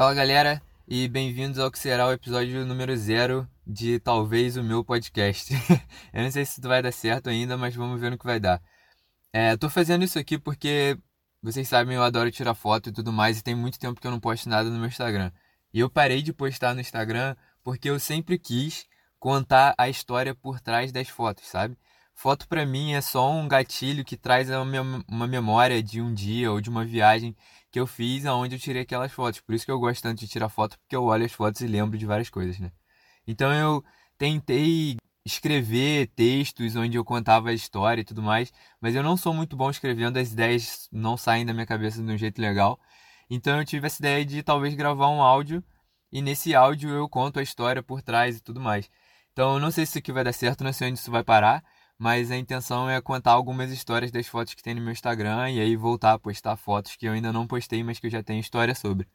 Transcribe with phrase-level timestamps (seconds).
[0.00, 4.82] Fala galera e bem-vindos ao que será o episódio número zero de talvez o meu
[4.82, 5.52] podcast.
[6.10, 8.62] eu não sei se vai dar certo ainda, mas vamos ver no que vai dar.
[9.30, 10.96] É, tô fazendo isso aqui porque
[11.42, 14.10] vocês sabem, eu adoro tirar foto e tudo mais, e tem muito tempo que eu
[14.10, 15.30] não posto nada no meu Instagram.
[15.70, 18.86] E eu parei de postar no Instagram porque eu sempre quis
[19.18, 21.76] contar a história por trás das fotos, sabe?
[22.20, 26.60] Foto para mim é só um gatilho que traz uma memória de um dia ou
[26.60, 27.34] de uma viagem
[27.70, 29.40] que eu fiz aonde eu tirei aquelas fotos.
[29.40, 31.66] Por isso que eu gosto tanto de tirar foto, porque eu olho as fotos e
[31.66, 32.72] lembro de várias coisas, né?
[33.26, 33.82] Então eu
[34.18, 38.52] tentei escrever textos onde eu contava a história e tudo mais,
[38.82, 42.12] mas eu não sou muito bom escrevendo, as ideias não saem da minha cabeça de
[42.12, 42.78] um jeito legal.
[43.30, 45.64] Então eu tive essa ideia de talvez gravar um áudio
[46.12, 48.90] e nesse áudio eu conto a história por trás e tudo mais.
[49.32, 51.24] Então eu não sei se isso aqui vai dar certo, não sei onde isso vai
[51.24, 51.64] parar,
[52.00, 55.60] mas a intenção é contar algumas histórias das fotos que tem no meu Instagram e
[55.60, 58.40] aí voltar a postar fotos que eu ainda não postei, mas que eu já tenho
[58.40, 59.06] história sobre.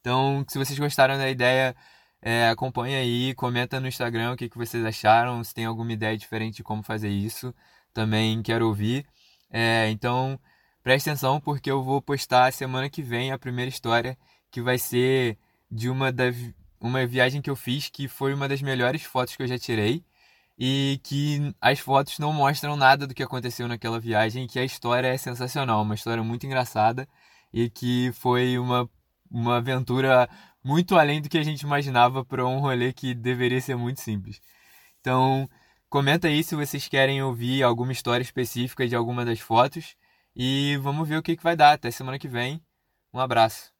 [0.00, 1.74] Então, se vocês gostaram da ideia,
[2.20, 6.18] é, acompanha aí, comenta no Instagram o que, que vocês acharam, se tem alguma ideia
[6.18, 7.54] diferente de como fazer isso,
[7.94, 9.06] também quero ouvir.
[9.50, 10.38] É, então,
[10.82, 14.18] preste atenção porque eu vou postar semana que vem a primeira história,
[14.50, 15.38] que vai ser
[15.70, 16.24] de uma, da,
[16.78, 20.04] uma viagem que eu fiz, que foi uma das melhores fotos que eu já tirei
[20.58, 25.08] e que as fotos não mostram nada do que aconteceu naquela viagem, que a história
[25.08, 27.08] é sensacional, uma história muito engraçada
[27.52, 28.90] e que foi uma,
[29.30, 30.28] uma aventura
[30.64, 34.40] muito além do que a gente imaginava para um rolê que deveria ser muito simples.
[35.00, 35.48] Então,
[35.88, 39.96] comenta aí se vocês querem ouvir alguma história específica de alguma das fotos
[40.34, 41.72] e vamos ver o que, que vai dar.
[41.74, 42.60] Até semana que vem.
[43.12, 43.72] Um abraço.